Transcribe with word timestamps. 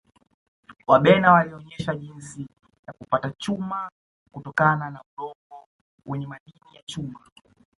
wabena 0.87 1.31
walionesha 1.33 1.95
jinsi 1.95 2.41
ya 2.87 2.93
kupata 2.93 3.31
chuma 3.37 3.91
kutokana 4.31 4.89
na 4.89 5.01
udongo 5.17 5.67
wenye 6.05 6.27
madini 6.27 6.75
ya 6.75 6.81
chuma 6.85 7.19